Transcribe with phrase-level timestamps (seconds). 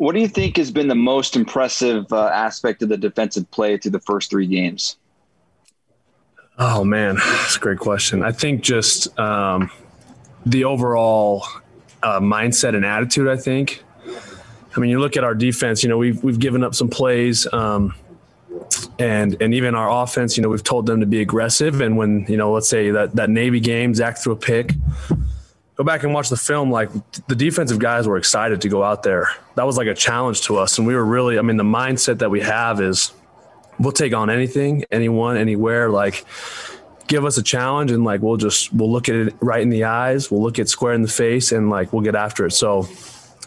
[0.00, 3.76] What do you think has been the most impressive uh, aspect of the defensive play
[3.76, 4.96] through the first three games?
[6.58, 8.22] Oh man, that's a great question.
[8.22, 9.70] I think just um,
[10.46, 11.44] the overall
[12.02, 13.28] uh, mindset and attitude.
[13.28, 13.84] I think.
[14.74, 15.82] I mean, you look at our defense.
[15.82, 17.46] You know, we've we've given up some plays.
[17.52, 17.94] Um,
[18.98, 21.82] and and even our offense, you know, we've told them to be aggressive.
[21.82, 24.72] And when you know, let's say that that Navy game, Zach threw a pick.
[25.80, 26.70] Go back and watch the film.
[26.70, 26.90] Like
[27.26, 29.30] the defensive guys were excited to go out there.
[29.54, 31.38] That was like a challenge to us, and we were really.
[31.38, 33.14] I mean, the mindset that we have is
[33.78, 35.88] we'll take on anything, anyone, anywhere.
[35.88, 36.26] Like
[37.06, 39.84] give us a challenge, and like we'll just we'll look at it right in the
[39.84, 40.30] eyes.
[40.30, 42.50] We'll look at square in the face, and like we'll get after it.
[42.50, 42.86] So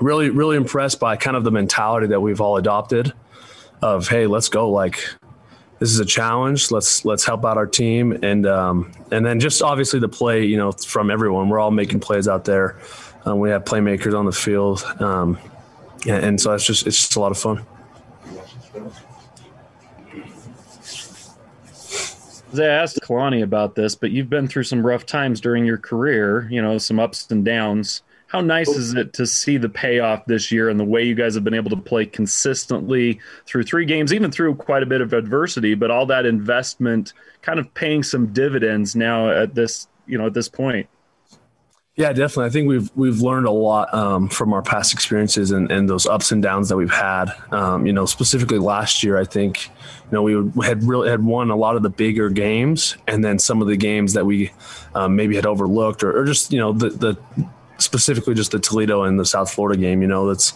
[0.00, 3.12] really, really impressed by kind of the mentality that we've all adopted
[3.82, 4.70] of hey, let's go.
[4.70, 5.04] Like
[5.80, 6.70] this is a challenge.
[6.70, 10.58] Let's let's help out our team, and um, and then just obviously the play, you
[10.58, 11.48] know, from everyone.
[11.48, 12.78] We're all making plays out there.
[13.24, 15.38] Um, we have playmakers on the field, um,
[16.06, 17.64] and, and, so it's just it's just a lot of fun.
[22.52, 26.46] I asked Kalani about this, but you've been through some rough times during your career.
[26.50, 30.52] You know, some ups and downs how nice is it to see the payoff this
[30.52, 34.14] year and the way you guys have been able to play consistently through three games,
[34.14, 38.32] even through quite a bit of adversity, but all that investment kind of paying some
[38.32, 40.88] dividends now at this, you know, at this point.
[41.96, 42.44] Yeah, definitely.
[42.44, 46.06] I think we've we've learned a lot um, from our past experiences and, and those
[46.06, 47.32] ups and downs that we've had.
[47.50, 51.50] Um, you know, specifically last year, I think you know we had really had won
[51.50, 54.52] a lot of the bigger games, and then some of the games that we
[54.94, 57.16] um, maybe had overlooked, or, or just you know the the
[57.80, 60.02] specifically just the Toledo and the South Florida game.
[60.02, 60.52] You know, that's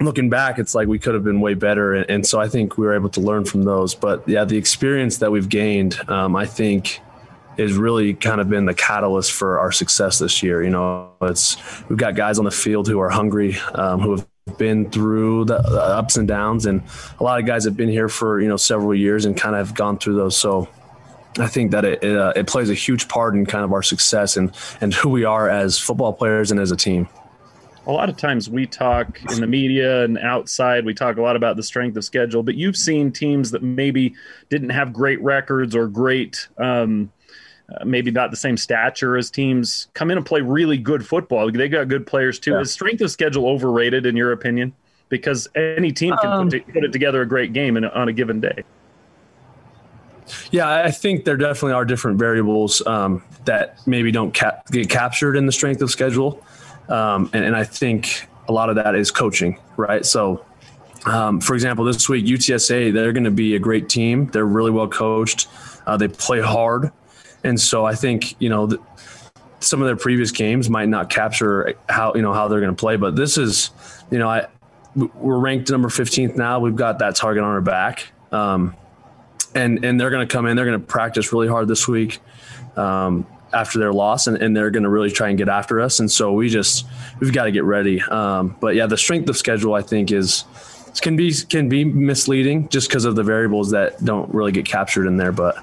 [0.00, 2.86] looking back, it's like we could have been way better, and, so I think we
[2.86, 3.94] were able to learn from those.
[3.94, 7.00] But yeah, the experience that we've gained, um, I think,
[7.58, 10.62] has really kind of been the catalyst for our success this year.
[10.62, 11.56] You know, it's
[11.88, 14.26] we've got guys on the field who are hungry, um, who have
[14.58, 16.82] been through the ups and downs, and
[17.18, 19.66] a lot of guys have been here for you know several years and kind of
[19.66, 20.36] have gone through those.
[20.36, 20.68] So
[21.38, 23.82] I think that it it, uh, it, plays a huge part in kind of our
[23.82, 27.08] success and and who we are as football players and as a team.
[27.86, 31.34] A lot of times we talk in the media and outside, we talk a lot
[31.34, 34.14] about the strength of schedule, but you've seen teams that maybe
[34.50, 37.10] didn't have great records or great, um,
[37.70, 41.50] uh, maybe not the same stature as teams come in and play really good football.
[41.50, 42.52] They got good players too.
[42.52, 42.60] Yeah.
[42.60, 44.74] Is strength of schedule overrated in your opinion?
[45.08, 48.12] Because any team can um, put, put, it together a great game in, on a
[48.12, 48.62] given day.
[50.50, 55.36] Yeah, I think there definitely are different variables um, that maybe don't cap- get captured
[55.36, 56.44] in the strength of schedule,
[56.88, 60.04] um, and, and, I think a lot of that is coaching, right?
[60.04, 60.44] So,
[61.06, 64.26] um, for example, this week UTSA they're going to be a great team.
[64.26, 65.48] They're really well coached.
[65.86, 66.90] Uh, they play hard,
[67.44, 68.66] and so I think you know.
[68.66, 68.80] The,
[69.62, 72.80] some of their previous games might not capture how you know how they're going to
[72.80, 73.70] play, but this is,
[74.10, 74.46] you know, I
[74.96, 76.60] we're ranked number 15th now.
[76.60, 78.12] We've got that target on our back.
[78.32, 78.74] Um,
[79.54, 80.56] and and they're going to come in.
[80.56, 82.18] They're going to practice really hard this week
[82.76, 86.00] um, after their loss, and, and they're going to really try and get after us.
[86.00, 86.86] And so we just
[87.18, 88.00] we've got to get ready.
[88.02, 90.44] Um, but yeah, the strength of schedule I think is
[91.00, 95.06] can be can be misleading just because of the variables that don't really get captured
[95.06, 95.32] in there.
[95.32, 95.56] But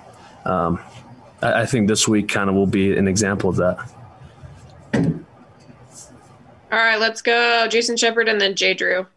[0.45, 0.79] um,
[1.41, 3.77] I, I think this week kind of will be an example of that.
[6.69, 9.07] All right, let's go, Jason Shepard and then Jay Drew.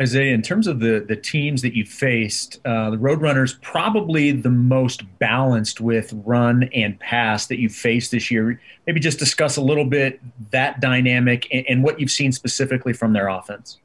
[0.00, 4.50] Isaiah, in terms of the the teams that you faced, uh, the Roadrunners probably the
[4.50, 8.60] most balanced with run and pass that you faced this year.
[8.86, 10.20] Maybe just discuss a little bit
[10.52, 13.78] that dynamic and, and what you've seen specifically from their offense.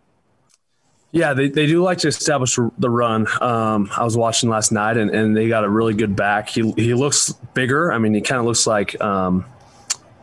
[1.11, 3.25] Yeah, they, they do like to establish the run.
[3.41, 6.49] Um, I was watching last night, and, and they got a really good back.
[6.49, 7.91] He he looks bigger.
[7.91, 9.45] I mean, he kind of looks like um,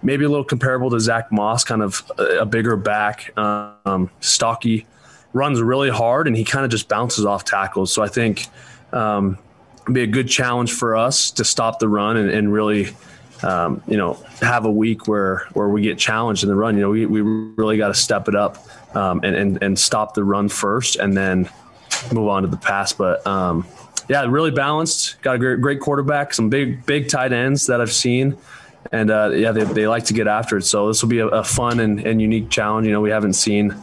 [0.03, 4.87] maybe a little comparable to Zack Moss, kind of a, bigger back, um, stocky
[5.33, 7.93] runs really hard and he kind of just bounces off tackles.
[7.93, 8.47] So I think
[8.93, 9.39] um,
[9.83, 12.95] it'd be a good challenge for us to stop the run and, and really,
[13.43, 16.77] um, you know, have a week where where we get challenged in the run.
[16.77, 18.59] You know, we, we really got to step it up
[18.95, 21.49] um, and, and and stop the run first and then
[22.13, 22.93] move on to the pass.
[22.93, 23.67] But um,
[24.09, 25.21] yeah, really balanced.
[25.23, 26.35] Got a great, great quarterback.
[26.35, 28.37] Some big big tight ends that I've seen.
[28.91, 30.65] And uh, yeah, they, they like to get after it.
[30.65, 32.87] So this will be a, a fun and, and unique challenge.
[32.87, 33.75] You know, we haven't seen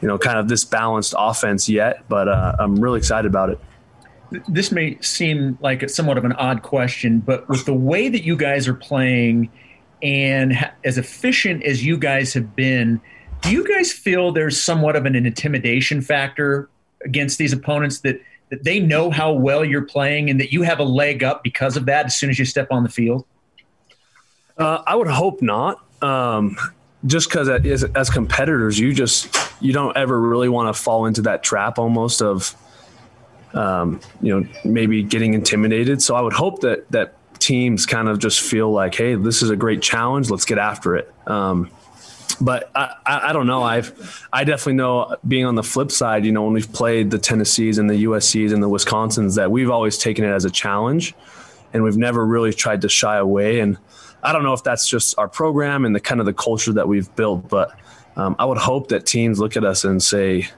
[0.00, 3.58] you know, kind of this balanced offense yet, but uh, I'm really excited about it.
[4.48, 8.36] This may seem like somewhat of an odd question, but with the way that you
[8.36, 9.50] guys are playing
[10.02, 13.00] and as efficient as you guys have been,
[13.42, 16.68] do you guys feel there's somewhat of an intimidation factor
[17.04, 18.20] against these opponents that,
[18.50, 21.76] that they know how well you're playing and that you have a leg up because
[21.76, 23.24] of that as soon as you step on the field?
[24.58, 25.78] Uh, I would hope not.
[26.02, 26.56] Um,
[27.04, 31.22] just because as, as competitors, you just you don't ever really want to fall into
[31.22, 32.54] that trap almost of,
[33.54, 36.02] um, you know, maybe getting intimidated.
[36.02, 39.50] So I would hope that that teams kind of just feel like, hey, this is
[39.50, 40.30] a great challenge.
[40.30, 41.12] Let's get after it.
[41.26, 41.70] Um,
[42.40, 43.62] but I, I, I, don't know.
[43.62, 46.24] I've I definitely know being on the flip side.
[46.24, 49.70] You know, when we've played the Tennessees and the USC's and the Wisconsins, that we've
[49.70, 51.14] always taken it as a challenge,
[51.72, 53.60] and we've never really tried to shy away.
[53.60, 53.78] And
[54.22, 56.88] I don't know if that's just our program and the kind of the culture that
[56.88, 57.78] we've built, but
[58.16, 60.48] um, I would hope that teams look at us and say,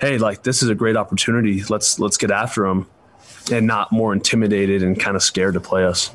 [0.00, 1.62] "Hey, like this is a great opportunity.
[1.64, 2.86] Let's let's get after them,"
[3.50, 6.10] and not more intimidated and kind of scared to play us.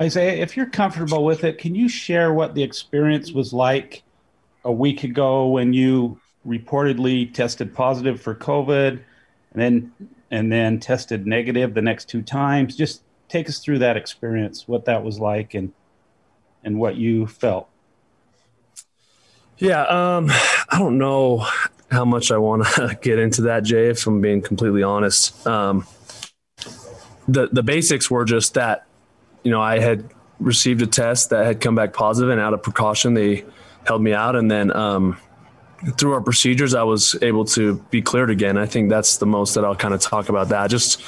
[0.00, 4.02] Isaiah, if you're comfortable with it, can you share what the experience was like
[4.64, 9.00] a week ago when you reportedly tested positive for COVID,
[9.52, 9.92] and then
[10.30, 12.76] and then tested negative the next two times?
[12.76, 13.02] Just
[13.32, 15.72] take us through that experience, what that was like, and
[16.62, 17.68] and what you felt.
[19.58, 20.30] Yeah, um,
[20.70, 21.46] I don't know
[21.90, 23.88] how much I want to get into that, Jay.
[23.88, 25.86] If I'm being completely honest, um,
[27.26, 28.86] the the basics were just that,
[29.42, 30.08] you know, I had
[30.38, 33.44] received a test that had come back positive, and out of precaution, they
[33.86, 35.18] held me out, and then um,
[35.96, 38.58] through our procedures, I was able to be cleared again.
[38.58, 40.68] I think that's the most that I'll kind of talk about that.
[40.68, 41.00] Just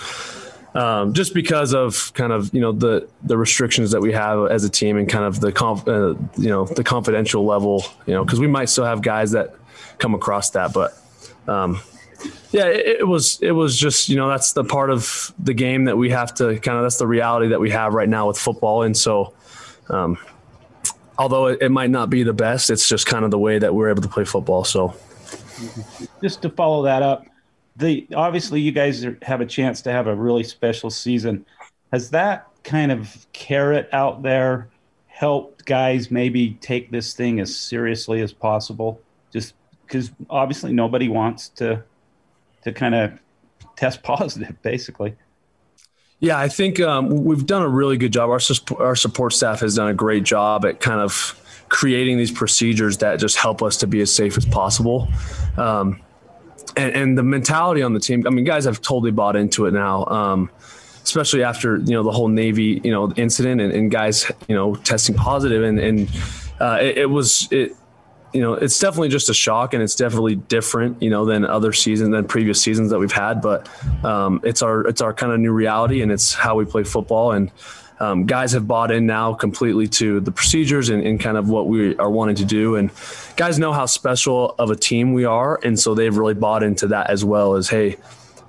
[0.74, 4.64] um, just because of kind of you know the the restrictions that we have as
[4.64, 8.24] a team and kind of the conf, uh, you know the confidential level you know
[8.24, 9.54] because we might still have guys that
[9.98, 10.98] come across that but
[11.46, 11.80] um,
[12.50, 15.84] yeah it, it, was it was just you know that's the part of the game
[15.84, 18.38] that we have to kind of that's the reality that we have right now with
[18.38, 18.82] football.
[18.82, 19.32] And so
[19.88, 20.18] um,
[21.18, 23.74] although it, it might not be the best it's just kind of the way that
[23.74, 24.64] we're able to play football.
[24.64, 24.94] So
[26.20, 27.26] just to follow that up
[27.76, 31.44] the obviously you guys have a chance to have a really special season.
[31.92, 34.68] Has that kind of carrot out there
[35.06, 39.00] helped guys maybe take this thing as seriously as possible?
[39.32, 39.54] Just
[39.86, 41.82] because obviously nobody wants to
[42.62, 43.12] to kind of
[43.76, 45.14] test positive, basically.
[46.20, 48.30] Yeah, I think um, we've done a really good job.
[48.30, 48.40] Our
[48.78, 53.18] our support staff has done a great job at kind of creating these procedures that
[53.18, 55.08] just help us to be as safe as possible.
[55.56, 56.00] Um,
[56.76, 58.26] and, and, the mentality on the team.
[58.26, 60.50] I mean, guys have totally bought into it now, um,
[61.02, 64.74] especially after you know the whole Navy you know incident and, and guys you know
[64.76, 66.08] testing positive and and
[66.60, 67.72] uh, it, it, was it.
[68.32, 71.72] You know, it's definitely just a shock, and it's definitely different, you know, than other
[71.72, 73.40] seasons, than previous seasons that we've had.
[73.40, 73.68] But
[74.04, 77.32] um, it's our it's our kind of new reality, and it's how we play football.
[77.32, 77.52] And
[78.00, 81.68] um, guys have bought in now completely to the procedures and, and, kind of what
[81.68, 82.74] we are wanting to do.
[82.76, 82.90] And
[83.36, 85.60] guys know how special of a team we are.
[85.62, 87.96] And so they've really bought into that as well as, hey,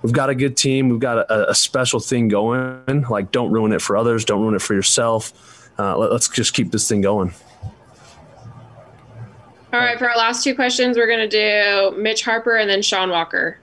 [0.01, 0.89] we've got a good team.
[0.89, 3.05] We've got a, a special thing going.
[3.09, 4.25] Like, don't ruin it for others.
[4.25, 5.69] Don't ruin it for yourself.
[5.77, 7.33] Uh, let, let's just keep this thing going.
[9.73, 12.81] All right, for our last two questions, we're going to do Mitch Harper and then
[12.81, 13.59] Sean Walker.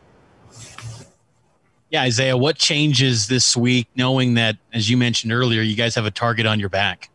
[1.92, 6.06] Yeah, Isaiah, what changes this week knowing that, as you mentioned earlier, you guys have
[6.06, 7.10] a target on your back?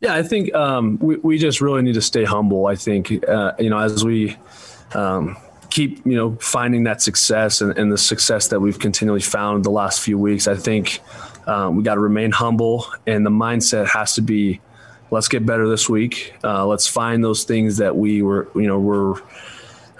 [0.00, 2.66] Yeah, I think um, we, we just really need to stay humble.
[2.66, 4.36] I think, uh, you know, as we
[4.92, 5.36] um,
[5.70, 9.70] keep, you know, finding that success and, and, the success that we've continually found the
[9.70, 10.98] last few weeks, I think
[11.46, 14.60] um, we got to remain humble and the mindset has to be
[15.12, 16.34] let's get better this week.
[16.42, 19.22] Uh, let's find those things that we were, you know, were,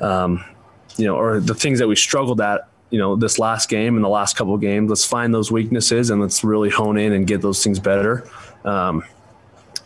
[0.01, 0.45] um,
[0.97, 4.05] you know, or the things that we struggled at you know this last game and
[4.05, 4.89] the last couple of games.
[4.89, 8.25] Let's find those weaknesses and let's really hone in and get those things better.
[8.65, 9.03] Um,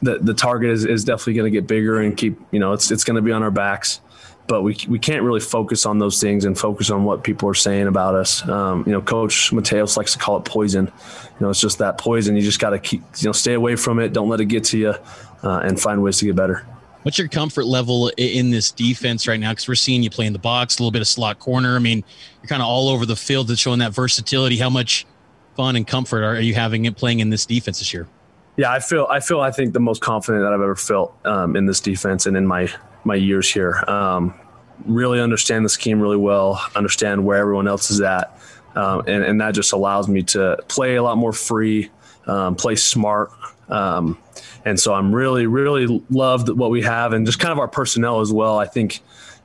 [0.03, 2.91] the the target is, is definitely going to get bigger and keep you know it's
[2.91, 4.03] it's going to be on our backs,
[4.47, 7.55] but we we can't really focus on those things and focus on what people are
[7.55, 8.47] saying about us.
[8.47, 10.85] Um, you know, Coach Mateos likes to call it poison.
[10.85, 12.37] You know, it's just that poison.
[12.37, 14.13] You just got to keep you know stay away from it.
[14.13, 14.95] Don't let it get to you,
[15.43, 16.67] uh, and find ways to get better.
[17.03, 19.53] What's your comfort level in this defense right now?
[19.53, 21.77] Because we're seeing you play in the box, a little bit of slot corner.
[21.77, 22.05] I mean,
[22.43, 24.57] you're kind of all over the field that's showing that versatility.
[24.57, 25.07] How much
[25.57, 28.09] fun and comfort are you having it playing in this defense this year?
[28.57, 31.55] Yeah, I feel I feel I think the most confident that I've ever felt um,
[31.55, 32.69] in this defense and in my
[33.05, 33.85] my years here.
[33.87, 34.35] Um,
[34.85, 38.37] really understand the scheme really well, understand where everyone else is at,
[38.75, 41.91] um, and, and that just allows me to play a lot more free,
[42.27, 43.31] um, play smart.
[43.69, 44.19] Um,
[44.65, 48.21] and so I'm really, really loved what we have and just kind of our personnel
[48.21, 48.59] as well.
[48.59, 49.01] I think,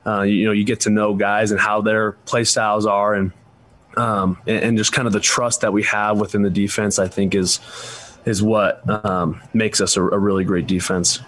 [0.06, 3.32] uh, you know, you get to know guys and how their play styles are and,
[3.96, 7.06] um, and, and, just kind of the trust that we have within the defense, I
[7.06, 7.60] think is,
[8.24, 11.20] is what um, makes us a, a really great defense.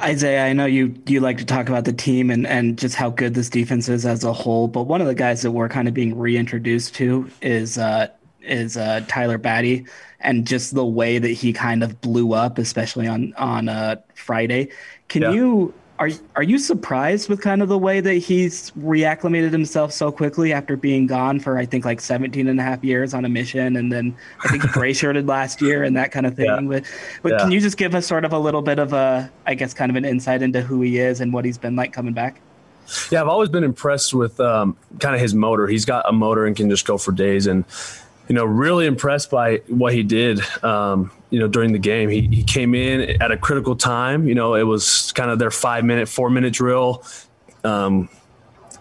[0.00, 3.10] Isaiah, I know you you like to talk about the team and, and just how
[3.10, 5.88] good this defense is as a whole, but one of the guys that we're kind
[5.88, 8.08] of being reintroduced to is uh,
[8.42, 9.86] is uh, Tyler Batty,
[10.20, 14.68] and just the way that he kind of blew up, especially on on uh, Friday.
[15.08, 15.32] Can Yeah.
[15.32, 20.10] you are are you surprised with kind of the way that he's reacclimated himself so
[20.10, 23.28] quickly after being gone for I think like 17 and a half years on a
[23.28, 26.46] mission, and then I think gray shirted last year and that kind of thing.
[26.46, 26.60] Yeah.
[26.60, 26.84] But
[27.22, 27.38] but Yeah.
[27.40, 29.90] can you just give us sort of a little bit of a I guess kind
[29.90, 32.40] of an insight into who he is and what he's been like coming back?
[33.10, 35.68] Yeah, I've always been impressed with um, kind of his motor.
[35.68, 37.46] He's got a motor and can just go for days.
[37.46, 37.64] And,
[38.30, 42.08] you know, really impressed by what he did, um, you know, during the game.
[42.08, 44.28] He, he came in at a critical time.
[44.28, 47.02] You know, it was kind of their five minute, four minute drill.
[47.64, 48.08] Um,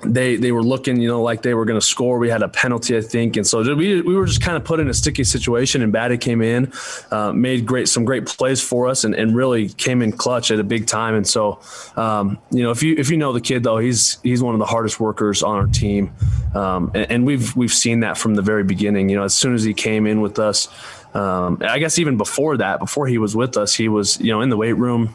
[0.01, 2.19] they they were looking, you know, like they were going to score.
[2.19, 4.79] We had a penalty, I think, and so we we were just kind of put
[4.79, 5.81] in a sticky situation.
[5.81, 6.71] And Batty came in,
[7.11, 10.59] uh, made great some great plays for us, and, and really came in clutch at
[10.59, 11.15] a big time.
[11.15, 11.59] And so,
[11.97, 14.59] um, you know, if you if you know the kid though, he's he's one of
[14.59, 16.13] the hardest workers on our team,
[16.55, 19.09] um, and, and we've we've seen that from the very beginning.
[19.09, 20.69] You know, as soon as he came in with us,
[21.13, 24.41] um, I guess even before that, before he was with us, he was you know
[24.41, 25.13] in the weight room,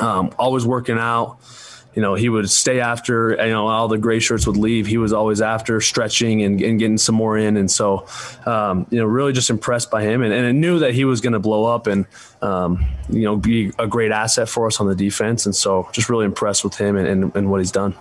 [0.00, 1.38] um, always working out
[1.96, 4.86] you know, he would stay after, you know, all the gray shirts would leave.
[4.86, 7.56] He was always after stretching and, and getting some more in.
[7.56, 8.06] And so,
[8.44, 11.22] um, you know, really just impressed by him and, and I knew that he was
[11.22, 12.06] going to blow up and,
[12.42, 15.46] um, you know, be a great asset for us on the defense.
[15.46, 17.96] And so just really impressed with him and, and, and what he's done.